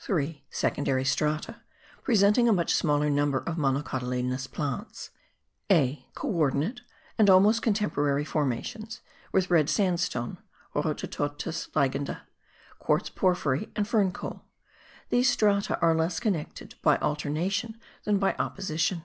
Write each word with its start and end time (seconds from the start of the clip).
3. 0.00 0.44
Secondary 0.50 1.02
strata, 1.02 1.62
presenting 2.02 2.46
a 2.46 2.52
much 2.52 2.74
smaller 2.74 3.08
number 3.08 3.38
of 3.38 3.56
monocotyledonous 3.56 4.46
plants; 4.46 5.08
(a) 5.72 6.06
Co 6.14 6.28
ordinate 6.28 6.82
and 7.16 7.30
almost 7.30 7.62
contemporary 7.62 8.22
formations 8.22 9.00
with 9.32 9.48
red 9.48 9.70
sandstone 9.70 10.36
(rothe 10.74 10.94
todtes 11.08 11.70
liegende), 11.70 12.20
quartz 12.78 13.08
porphyry 13.08 13.72
and 13.74 13.88
fern 13.88 14.12
coal. 14.12 14.42
These 15.08 15.30
strata 15.30 15.80
are 15.80 15.94
less 15.96 16.20
connected 16.20 16.74
by 16.82 16.98
alternation 16.98 17.80
than 18.04 18.18
by 18.18 18.36
opposition. 18.38 19.04